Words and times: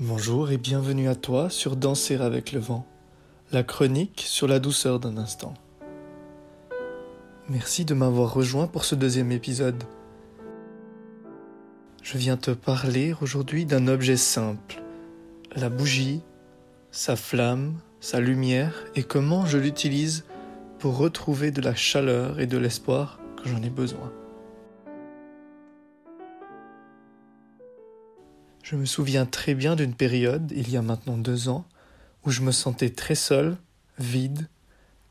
Bonjour 0.00 0.52
et 0.52 0.58
bienvenue 0.58 1.08
à 1.08 1.16
toi 1.16 1.50
sur 1.50 1.74
Danser 1.74 2.22
avec 2.22 2.52
le 2.52 2.60
vent, 2.60 2.86
la 3.50 3.64
chronique 3.64 4.22
sur 4.24 4.46
la 4.46 4.60
douceur 4.60 5.00
d'un 5.00 5.16
instant. 5.16 5.54
Merci 7.48 7.84
de 7.84 7.94
m'avoir 7.94 8.32
rejoint 8.32 8.68
pour 8.68 8.84
ce 8.84 8.94
deuxième 8.94 9.32
épisode. 9.32 9.82
Je 12.00 12.16
viens 12.16 12.36
te 12.36 12.52
parler 12.52 13.12
aujourd'hui 13.20 13.64
d'un 13.64 13.88
objet 13.88 14.16
simple, 14.16 14.80
la 15.56 15.68
bougie, 15.68 16.20
sa 16.92 17.16
flamme, 17.16 17.74
sa 17.98 18.20
lumière 18.20 18.84
et 18.94 19.02
comment 19.02 19.46
je 19.46 19.58
l'utilise 19.58 20.26
pour 20.78 20.96
retrouver 20.96 21.50
de 21.50 21.60
la 21.60 21.74
chaleur 21.74 22.38
et 22.38 22.46
de 22.46 22.56
l'espoir 22.56 23.18
quand 23.36 23.50
j'en 23.50 23.62
ai 23.64 23.70
besoin. 23.70 24.12
Je 28.70 28.76
me 28.76 28.84
souviens 28.84 29.24
très 29.24 29.54
bien 29.54 29.76
d'une 29.76 29.94
période, 29.94 30.52
il 30.54 30.70
y 30.70 30.76
a 30.76 30.82
maintenant 30.82 31.16
deux 31.16 31.48
ans, 31.48 31.64
où 32.26 32.30
je 32.30 32.42
me 32.42 32.52
sentais 32.52 32.90
très 32.90 33.14
seul, 33.14 33.56
vide, 33.98 34.46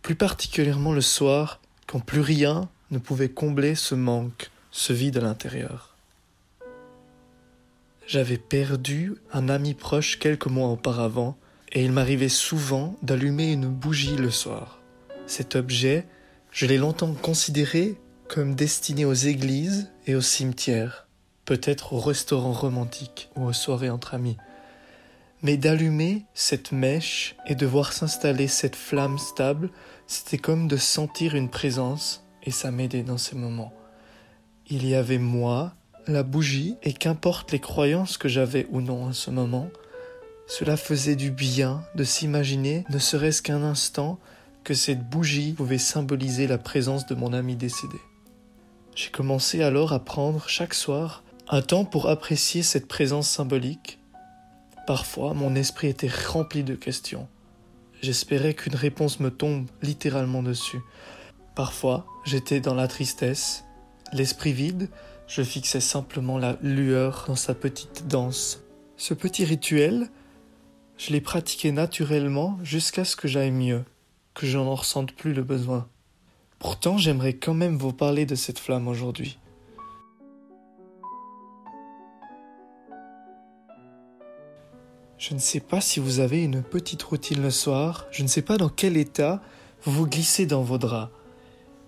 plus 0.04 0.13
particulièrement 0.13 0.94
le 0.94 1.02
soir, 1.02 1.59
quand 1.88 1.99
plus 1.99 2.22
rien 2.22 2.70
ne 2.91 2.99
pouvait 2.99 3.30
combler 3.30 3.73
ce 3.73 3.96
manque, 3.96 4.52
ce 4.70 4.94
vide 4.94 5.18
à 5.18 5.22
l'intérieur. 5.22 5.96
J'avais 8.05 8.38
perdu 8.38 9.16
un 9.34 9.49
ami 9.49 9.74
proche 9.74 10.20
quelques 10.20 10.46
mois 10.46 10.68
auparavant, 10.68 11.35
et 11.71 11.84
il 11.84 11.91
m'arrivait 11.91 12.30
souvent 12.30 12.96
d'allumer 13.02 13.54
une 13.54 13.70
bougie 13.70 14.18
le 14.18 14.30
soir. 14.30 14.80
Cet 15.26 15.55
objet, 15.55 16.05
je 16.52 16.68
l'ai 16.68 16.77
longtemps 16.77 17.16
considéré 17.16 17.99
comme 18.27 18.54
destiné 18.54 19.04
aux 19.04 19.13
églises 19.13 19.90
et 20.05 20.13
aux 20.13 20.21
cimetières 20.21 21.07
peut-être 21.48 21.94
au 21.94 22.00
restaurant 22.00 22.52
romantique 22.52 23.30
ou 23.36 23.46
aux 23.46 23.54
soirées 23.54 23.90
entre 23.90 24.14
amis. 24.14 24.38
Mais 25.42 25.55
d'allumer 25.55 26.26
cette 26.34 26.72
mèche 26.72 27.35
et 27.48 27.55
de 27.55 27.66
voir 27.66 27.94
s'installer 27.94 28.48
cette 28.48 28.76
flamme 28.76 29.18
stable, 29.18 29.70
c'était 30.08 30.38
comme 30.38 30.68
de 30.68 30.77
sentir 30.77 31.36
une 31.36 31.49
présence 31.49 32.26
et 32.44 32.52
ça 32.52 32.70
m'aidait 32.70 33.04
dans 33.04 33.18
ces 33.18 33.36
moments. 33.36 33.74
Il 34.68 34.86
y 34.86 34.94
avait 34.94 35.20
moi, 35.20 35.74
la 36.05 36.24
bougie, 36.24 36.76
et 36.84 36.91
qu'importe 36.91 37.52
les 37.54 37.60
croyances 37.60 38.18
que 38.18 38.27
j'avais 38.27 38.68
ou 38.70 38.82
non 38.82 39.08
à 39.08 39.14
ce 39.14 39.32
moment, 39.32 39.70
cela 40.48 40.76
faisait 40.76 41.16
du 41.16 41.32
bien 41.32 41.82
de 41.96 42.04
s'imaginer, 42.04 42.84
ne 42.90 42.99
serait-ce 42.99 43.41
qu'un 43.41 43.64
instant, 43.64 44.20
que 44.66 44.74
cette 44.74 45.10
bougie 45.10 45.54
pouvait 45.54 45.77
symboliser 45.77 46.46
la 46.46 46.58
présence 46.58 47.05
de 47.05 47.16
mon 47.16 47.32
ami 47.32 47.55
décédé. 47.55 47.98
J'ai 48.96 49.12
commencé 49.12 49.64
alors 49.64 49.93
à 49.93 50.04
prendre 50.04 50.49
chaque 50.49 50.74
soir 50.74 51.24
un 51.49 51.62
temps 51.62 51.85
pour 51.85 52.09
apprécier 52.09 52.62
cette 52.62 52.87
présence 52.87 53.29
symbolique. 53.29 53.99
Parfois, 54.85 55.34
mon 55.34 55.55
esprit 55.55 55.87
était 55.87 56.12
rempli 56.27 56.63
de 56.63 56.76
questions. 56.76 57.27
J'espérais 58.01 58.53
qu'une 58.53 58.76
réponse 58.76 59.20
me 59.20 59.31
tombe 59.31 59.68
littéralement 59.81 60.43
dessus. 60.43 60.81
Parfois, 61.55 62.05
j'étais 62.25 62.59
dans 62.59 62.75
la 62.75 62.87
tristesse, 62.87 63.63
l'esprit 64.12 64.53
vide, 64.53 64.90
je 65.28 65.41
fixais 65.41 65.79
simplement 65.79 66.38
la 66.38 66.57
lueur 66.62 67.25
dans 67.28 67.35
sa 67.35 67.53
petite 67.53 68.07
danse. 68.07 68.62
Ce 68.97 69.13
petit 69.13 69.45
rituel, 69.45 70.09
je 70.97 71.12
l'ai 71.12 71.22
pratiqué 71.22 71.72
naturellement 71.72 72.59
jusqu'à 72.62 73.06
ce 73.06 73.16
que 73.16 73.28
j'aille 73.28 73.51
mieux, 73.51 73.84
que 74.34 74.45
je 74.45 74.57
n'en 74.57 74.75
ressente 74.75 75.13
plus 75.13 75.34
le 75.34 75.44
besoin. 75.44 75.88
Pourtant, 76.59 76.97
j'aimerais 76.97 77.34
quand 77.34 77.53
même 77.53 77.78
vous 77.78 77.94
parler 77.94 78.25
de 78.25 78.35
cette 78.35 78.59
flamme 78.59 78.88
aujourd'hui. 78.88 79.38
Je 85.18 85.34
ne 85.34 85.40
sais 85.40 85.59
pas 85.59 85.81
si 85.81 86.00
vous 86.00 86.19
avez 86.19 86.44
une 86.44 86.62
petite 86.62 87.01
routine 87.01 87.41
le 87.41 87.50
soir, 87.50 88.06
je 88.12 88.22
ne 88.22 88.28
sais 88.28 88.44
pas 88.44 88.57
dans 88.57 88.69
quel 88.69 88.97
état 88.97 89.41
vous 89.81 89.91
vous 89.91 90.07
glissez 90.07 90.46
dans 90.46 90.62
vos 90.62 90.78
draps. 90.78 91.12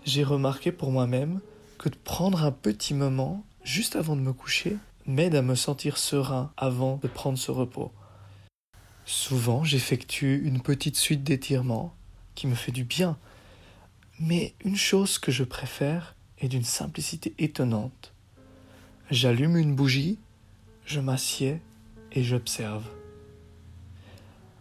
J'ai 0.04 0.24
remarqué 0.24 0.72
pour 0.72 0.92
moi-même 0.92 1.40
que 1.78 1.90
de 1.90 1.96
prendre 1.96 2.44
un 2.44 2.52
petit 2.52 2.96
moment 2.96 3.46
juste 3.64 3.96
avant 3.96 4.16
de 4.16 4.22
me 4.22 4.34
coucher 4.34 4.78
m'aide 5.06 5.36
à 5.36 5.44
me 5.44 5.54
sentir 5.54 6.00
serein 6.00 6.52
avant 6.58 6.98
de 6.98 7.08
prendre 7.08 7.38
ce 7.38 7.52
repos. 7.52 7.92
Souvent, 9.06 9.64
j'effectue 9.64 10.42
une 10.44 10.62
petite 10.62 10.96
suite 10.96 11.24
d'étirements 11.24 11.94
qui 12.34 12.48
me 12.48 12.56
fait 12.56 12.72
du 12.72 12.84
bien. 12.84 13.18
Mais 14.20 14.56
une 14.66 14.76
chose 14.76 15.20
que 15.20 15.32
je 15.32 15.44
préfère 15.44 16.16
est 16.40 16.48
d'une 16.48 16.64
simplicité 16.64 17.36
étonnante. 17.38 18.12
J'allume 19.12 19.58
une 19.58 19.76
bougie, 19.76 20.18
je 20.86 21.00
m'assieds 21.00 21.62
et 22.12 22.24
j'observe. 22.24 22.84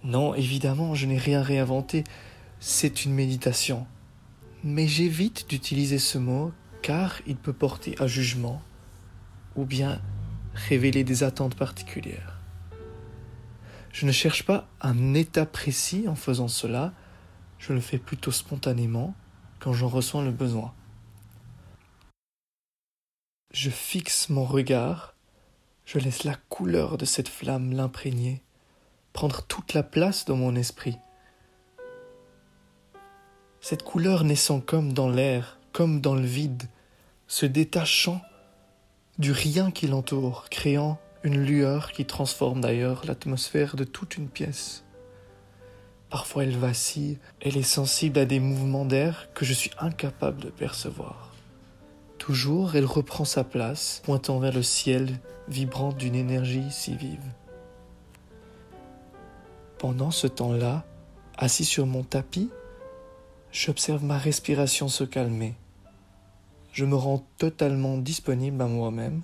Non, 0.04 0.34
évidemment, 0.34 0.94
je 0.94 1.06
n'ai 1.06 1.19
rien 1.19 1.42
réinventé. 1.42 2.04
C'est 2.60 3.04
une 3.04 3.14
méditation. 3.14 3.86
Mais 4.64 4.86
j'évite 4.86 5.48
d'utiliser 5.48 5.98
ce 5.98 6.19
mot 6.19 6.53
car 6.82 7.20
il 7.26 7.36
peut 7.36 7.53
porter 7.53 7.97
à 7.98 8.06
jugement 8.06 8.62
ou 9.56 9.64
bien 9.64 10.00
révéler 10.54 11.04
des 11.04 11.22
attentes 11.22 11.54
particulières. 11.54 12.41
Je 13.92 14.06
ne 14.06 14.12
cherche 14.12 14.44
pas 14.44 14.69
un 14.81 15.14
état 15.14 15.47
précis 15.47 16.06
en 16.08 16.14
faisant 16.14 16.48
cela, 16.48 16.92
je 17.58 17.72
le 17.72 17.81
fais 17.81 17.98
plutôt 17.98 18.31
spontanément 18.31 19.14
quand 19.58 19.72
j'en 19.72 19.88
ressens 19.88 20.22
le 20.22 20.31
besoin. 20.31 20.72
Je 23.53 23.70
fixe 23.70 24.28
mon 24.28 24.44
regard, 24.44 25.14
je 25.84 25.98
laisse 25.98 26.25
la 26.25 26.37
couleur 26.48 26.98
de 26.98 27.04
cette 27.04 27.28
flamme 27.28 27.72
l'imprégner 27.72 28.42
prendre 29.19 29.43
toute 29.43 29.75
la 29.75 29.83
place 29.83 30.27
dans 30.27 30.37
mon 30.37 30.55
esprit. 30.55 30.97
Cette 33.61 33.83
couleur 33.83 34.23
naissant 34.23 34.61
comme 34.61 34.93
dans 34.93 35.11
l'air, 35.11 35.59
comme 35.73 36.01
dans 36.01 36.15
le 36.15 36.25
vide, 36.25 36.62
se 37.27 37.45
détachant 37.45 38.23
du 39.19 39.33
rien 39.33 39.73
qui 39.73 39.89
l'entoure, 39.89 40.47
créant 40.51 41.01
une 41.25 41.45
lueur 41.45 41.91
qui 41.91 42.05
transforme 42.05 42.61
d'ailleurs 42.61 43.05
l'atmosphère 43.06 43.75
de 43.75 43.83
toute 43.83 44.19
une 44.19 44.29
pièce. 44.29 44.84
Parfois 46.11 46.45
elle 46.45 46.56
vacille, 46.56 47.19
elle 47.41 47.56
est 47.56 47.62
sensible 47.65 48.21
à 48.21 48.25
des 48.25 48.39
mouvements 48.39 48.85
d'air 48.85 49.31
que 49.35 49.45
je 49.45 49.53
suis 49.53 49.73
incapable 49.81 50.43
de 50.43 50.50
percevoir. 50.50 51.35
Toujours 52.19 52.77
elle 52.77 52.87
reprend 52.87 53.25
sa 53.25 53.43
place, 53.43 54.00
pointant 54.05 54.39
vers 54.39 54.55
le 54.55 54.62
ciel, 54.62 55.19
vibrant 55.49 55.91
d'une 55.91 56.15
énergie 56.15 56.71
si 56.71 56.95
vive. 56.95 57.33
Pendant 59.78 60.11
ce 60.11 60.27
temps-là, 60.27 60.84
assis 61.37 61.65
sur 61.65 61.87
mon 61.87 62.03
tapis, 62.03 62.50
j'observe 63.53 64.03
ma 64.03 64.19
respiration 64.19 64.89
se 64.89 65.05
calmer. 65.05 65.55
Je 66.72 66.84
me 66.84 66.97
rends 66.97 67.25
totalement 67.39 67.97
disponible 67.97 68.61
à 68.61 68.67
moi-même 68.67 69.22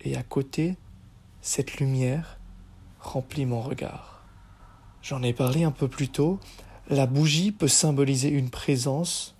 et 0.00 0.16
à 0.16 0.24
côté, 0.24 0.76
cette 1.42 1.76
lumière 1.76 2.40
remplit 2.98 3.46
mon 3.46 3.60
regard. 3.60 4.24
J'en 5.00 5.22
ai 5.22 5.32
parlé 5.32 5.62
un 5.62 5.70
peu 5.70 5.86
plus 5.86 6.08
tôt, 6.08 6.40
la 6.90 7.06
bougie 7.06 7.52
peut 7.52 7.68
symboliser 7.68 8.30
une 8.30 8.50
présence 8.50 9.36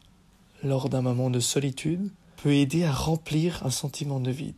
lors 0.63 0.89
d'un 0.89 1.03
moment 1.03 1.31
de 1.31 1.41
solitude, 1.41 2.13
peut 2.37 2.55
aider 2.55 2.85
à 2.85 2.93
remplir 2.93 3.67
un 3.67 3.71
sentiment 3.71 4.21
de 4.21 4.31
vide. 4.31 4.55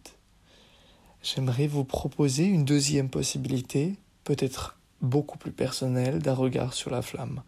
J'aimerais 1.22 1.66
vous 1.68 1.84
proposer 1.84 2.44
une 2.44 2.66
deuxième 2.66 3.08
possibilité, 3.08 3.96
peut-être 4.24 4.78
beaucoup 5.04 5.38
plus 5.38 5.52
personnel 5.52 6.20
d'un 6.20 6.34
regard 6.34 6.74
sur 6.74 6.90
la 6.90 7.02
flamme. 7.02 7.42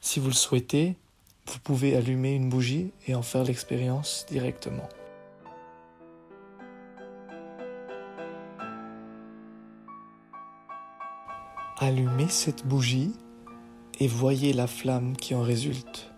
Si 0.00 0.20
vous 0.20 0.28
le 0.28 0.34
souhaitez, 0.34 0.96
vous 1.46 1.58
pouvez 1.58 1.96
allumer 1.96 2.34
une 2.34 2.48
bougie 2.48 2.92
et 3.06 3.14
en 3.14 3.22
faire 3.22 3.44
l'expérience 3.44 4.26
directement. 4.28 4.88
Allumez 11.78 12.28
cette 12.28 12.66
bougie 12.66 13.12
et 14.00 14.06
voyez 14.06 14.52
la 14.52 14.66
flamme 14.66 15.16
qui 15.16 15.34
en 15.34 15.42
résulte. 15.42 16.10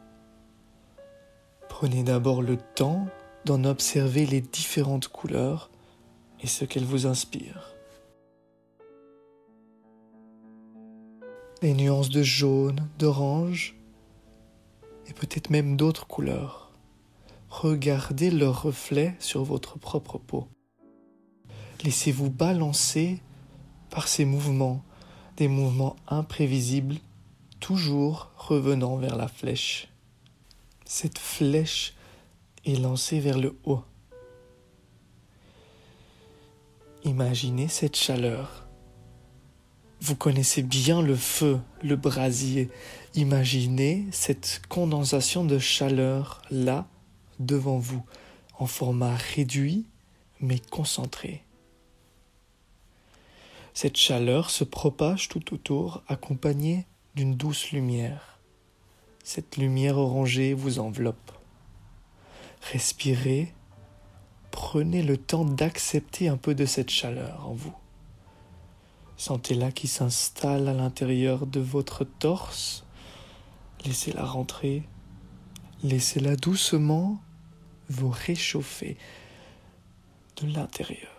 Prenez 1.69 2.03
d'abord 2.03 2.43
le 2.43 2.57
temps 2.57 3.07
d'en 3.45 3.65
observer 3.65 4.27
les 4.27 4.41
différentes 4.41 5.09
couleurs 5.09 5.71
et 6.41 6.47
ce 6.47 6.65
qu'elles 6.65 6.85
vous 6.85 7.07
inspirent. 7.07 7.76
Les 11.63 11.75
nuances 11.75 12.11
de 12.11 12.23
jaune, 12.23 12.89
d'orange 12.99 13.75
et 15.09 15.13
peut-être 15.13 15.51
même 15.51 15.77
d'autres 15.77 16.07
couleurs. 16.07 16.71
Regardez 17.49 18.31
leur 18.31 18.63
reflet 18.63 19.15
sur 19.19 19.45
votre 19.45 19.79
propre 19.79 20.19
peau. 20.19 20.49
Laissez-vous 21.85 22.31
balancer 22.31 23.21
par 23.91 24.09
ces 24.09 24.25
mouvements, 24.25 24.83
des 25.37 25.49
mouvements 25.49 25.97
imprévisibles, 26.09 26.97
toujours 27.61 28.31
revenant 28.37 28.97
vers 28.97 29.17
la 29.17 29.29
flèche. 29.29 29.89
Cette 30.85 31.19
flèche 31.19 31.95
est 32.65 32.81
lancée 32.81 33.21
vers 33.21 33.39
le 33.39 33.57
haut. 33.65 33.83
Imaginez 37.05 37.69
cette 37.69 37.97
chaleur 37.97 38.66
Vous 40.01 40.17
connaissez 40.17 40.63
bien 40.63 41.03
le 41.03 41.17
feu, 41.17 41.59
le 41.83 41.97
brasier. 41.97 42.71
Imaginez 43.15 44.07
cette 44.13 44.63
condensation 44.69 45.45
de 45.45 45.59
chaleur 45.59 46.43
là, 46.51 46.87
devant 47.39 47.79
vous, 47.79 48.05
en 48.59 48.67
format 48.67 49.17
réduit 49.35 49.87
mais 50.41 50.59
concentré. 50.59 51.43
Cette 53.75 53.97
chaleur 53.97 54.51
se 54.51 54.65
propage 54.65 55.29
tout 55.29 55.55
autour, 55.55 56.03
accompagnée 56.09 56.87
d'une 57.15 57.35
douce 57.35 57.73
lumière. 57.73 58.39
Cette 59.23 59.57
lumière 59.57 59.99
orangée 59.99 60.55
vous 60.55 60.79
enveloppe. 60.79 61.33
Respirez, 62.73 63.53
prenez 64.51 65.03
le 65.03 65.17
temps 65.17 65.45
d'accepter 65.45 66.29
un 66.29 66.37
peu 66.37 66.55
de 66.55 66.65
cette 66.65 66.91
chaleur 66.91 67.47
en 67.47 67.55
vous. 67.55 67.75
Sentez-la 69.17 69.73
qui 69.73 69.89
s'installe 69.89 70.69
à 70.69 70.75
l'intérieur 70.75 71.47
de 71.47 71.61
votre 71.61 72.05
torse. 72.05 72.85
Laissez-la 73.85 74.25
rentrer. 74.25 74.83
Laissez-la 75.83 76.37
doucement 76.37 77.21
vous 77.89 78.11
réchauffer 78.11 78.97
de 80.37 80.47
l'intérieur. 80.49 81.13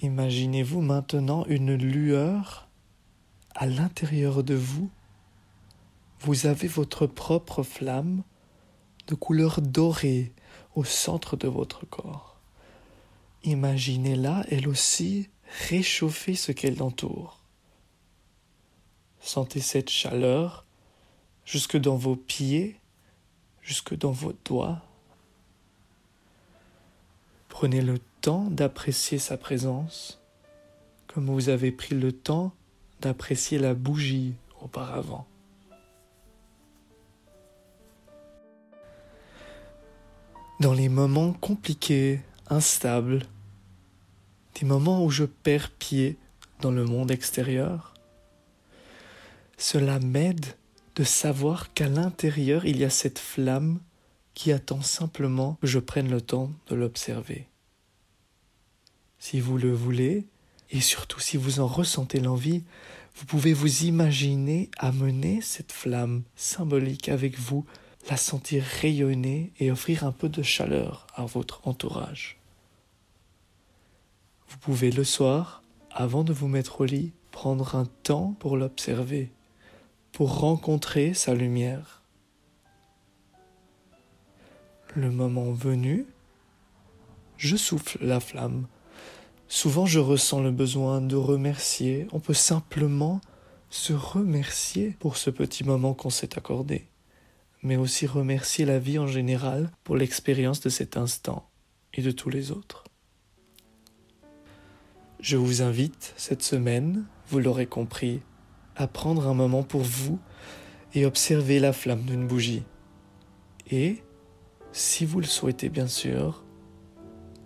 Imaginez-vous 0.00 0.82
maintenant 0.82 1.46
une 1.46 1.74
lueur 1.74 2.68
à 3.54 3.66
l'intérieur 3.66 4.44
de 4.44 4.54
vous. 4.54 4.90
Vous 6.20 6.46
avez 6.46 6.68
votre 6.68 7.06
propre 7.06 7.62
flamme 7.62 8.22
de 9.06 9.14
couleur 9.14 9.60
dorée 9.60 10.32
au 10.74 10.84
centre 10.84 11.36
de 11.36 11.48
votre 11.48 11.86
corps. 11.86 12.40
Imaginez-la, 13.44 14.44
elle 14.50 14.68
aussi, 14.68 15.28
réchauffer 15.68 16.34
ce 16.34 16.52
qu'elle 16.52 16.82
entoure. 16.82 17.40
Sentez 19.20 19.60
cette 19.60 19.90
chaleur 19.90 20.64
jusque 21.44 21.76
dans 21.76 21.96
vos 21.96 22.16
pieds, 22.16 22.80
jusque 23.62 23.96
dans 23.96 24.12
vos 24.12 24.32
doigts. 24.44 24.82
Prenez 27.48 27.82
le 27.82 27.98
temps 28.20 28.44
d'apprécier 28.50 29.18
sa 29.18 29.36
présence, 29.36 30.20
comme 31.06 31.26
vous 31.26 31.48
avez 31.48 31.70
pris 31.70 31.94
le 31.94 32.12
temps 32.12 32.52
d'apprécier 33.00 33.58
la 33.58 33.74
bougie 33.74 34.34
auparavant. 34.60 35.26
Dans 40.60 40.72
les 40.72 40.88
moments 40.88 41.32
compliqués, 41.32 42.20
instables, 42.48 43.26
des 44.54 44.64
moments 44.64 45.04
où 45.04 45.10
je 45.10 45.24
perds 45.24 45.70
pied 45.70 46.16
dans 46.60 46.70
le 46.70 46.84
monde 46.84 47.10
extérieur, 47.10 47.92
cela 49.58 49.98
m'aide 49.98 50.46
de 50.94 51.02
savoir 51.02 51.72
qu'à 51.74 51.88
l'intérieur 51.88 52.66
il 52.66 52.78
y 52.78 52.84
a 52.84 52.90
cette 52.90 53.18
flamme 53.18 53.80
qui 54.34 54.52
attend 54.52 54.80
simplement 54.80 55.58
que 55.60 55.66
je 55.66 55.80
prenne 55.80 56.08
le 56.08 56.20
temps 56.20 56.52
de 56.68 56.76
l'observer. 56.76 57.48
Si 59.18 59.40
vous 59.40 59.58
le 59.58 59.72
voulez, 59.72 60.24
et 60.70 60.80
surtout 60.80 61.18
si 61.18 61.36
vous 61.36 61.58
en 61.58 61.66
ressentez 61.66 62.20
l'envie, 62.20 62.62
vous 63.16 63.26
pouvez 63.26 63.52
vous 63.52 63.84
imaginer 63.84 64.70
amener 64.78 65.40
cette 65.40 65.72
flamme 65.72 66.22
symbolique 66.36 67.08
avec 67.08 67.38
vous 67.38 67.64
la 68.08 68.16
sentir 68.16 68.62
rayonner 68.62 69.52
et 69.58 69.70
offrir 69.70 70.04
un 70.04 70.12
peu 70.12 70.28
de 70.28 70.42
chaleur 70.42 71.06
à 71.14 71.24
votre 71.24 71.66
entourage. 71.66 72.38
Vous 74.48 74.58
pouvez 74.58 74.90
le 74.90 75.04
soir, 75.04 75.62
avant 75.90 76.22
de 76.22 76.32
vous 76.32 76.48
mettre 76.48 76.82
au 76.82 76.84
lit, 76.84 77.12
prendre 77.30 77.76
un 77.76 77.86
temps 78.02 78.34
pour 78.38 78.56
l'observer, 78.56 79.30
pour 80.12 80.38
rencontrer 80.38 81.14
sa 81.14 81.34
lumière. 81.34 82.02
Le 84.94 85.10
moment 85.10 85.50
venu, 85.52 86.06
je 87.36 87.56
souffle 87.56 87.98
la 88.00 88.20
flamme. 88.20 88.66
Souvent 89.48 89.86
je 89.86 89.98
ressens 89.98 90.40
le 90.40 90.52
besoin 90.52 91.00
de 91.00 91.16
remercier. 91.16 92.06
On 92.12 92.20
peut 92.20 92.34
simplement 92.34 93.20
se 93.70 93.92
remercier 93.92 94.94
pour 95.00 95.16
ce 95.16 95.30
petit 95.30 95.64
moment 95.64 95.94
qu'on 95.94 96.10
s'est 96.10 96.38
accordé 96.38 96.86
mais 97.64 97.76
aussi 97.76 98.06
remercier 98.06 98.66
la 98.66 98.78
vie 98.78 98.98
en 98.98 99.06
général 99.06 99.70
pour 99.82 99.96
l'expérience 99.96 100.60
de 100.60 100.68
cet 100.68 100.98
instant 100.98 101.48
et 101.94 102.02
de 102.02 102.10
tous 102.10 102.28
les 102.28 102.52
autres. 102.52 102.84
Je 105.18 105.38
vous 105.38 105.62
invite 105.62 106.12
cette 106.16 106.42
semaine, 106.42 107.06
vous 107.28 107.40
l'aurez 107.40 107.66
compris, 107.66 108.20
à 108.76 108.86
prendre 108.86 109.26
un 109.26 109.34
moment 109.34 109.62
pour 109.62 109.80
vous 109.80 110.18
et 110.92 111.06
observer 111.06 111.58
la 111.58 111.72
flamme 111.72 112.02
d'une 112.02 112.26
bougie. 112.26 112.64
Et, 113.70 114.02
si 114.72 115.06
vous 115.06 115.20
le 115.20 115.26
souhaitez 115.26 115.70
bien 115.70 115.86
sûr, 115.86 116.44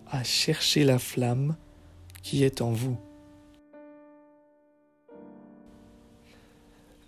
à 0.08 0.24
chercher 0.24 0.82
la 0.82 0.98
flamme 0.98 1.56
qui 2.22 2.42
est 2.42 2.60
en 2.60 2.72
vous. 2.72 2.98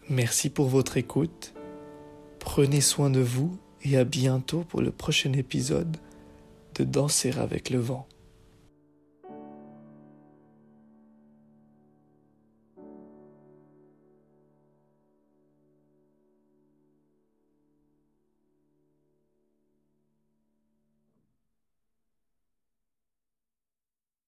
Merci 0.09 0.51
pour 0.51 0.69
votre 0.69 0.97
écoute 0.97 1.55
Prenez 2.41 2.81
soin 2.81 3.11
de 3.11 3.21
vous 3.21 3.57
et 3.85 3.97
à 3.97 4.05
bientôt 4.05 4.65
pour 4.65 4.81
le 4.81 4.91
prochain 4.91 5.33
épisode 5.35 5.97
de 6.75 6.85
Danser 6.85 7.39
avec 7.39 7.71
le 7.71 7.79
vent. 7.79 8.09